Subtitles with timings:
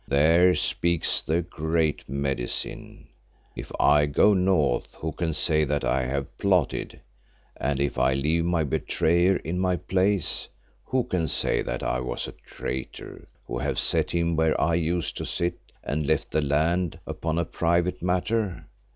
[0.07, 3.07] There speaks the Great Medicine.
[3.55, 7.01] If I go north, who can say that I have plotted,
[7.55, 10.47] and if I leave my betrayer in my place,
[10.85, 15.17] who can say that I was a traitor, who have set him where I used
[15.17, 18.65] to sit and left the land upon a private matter?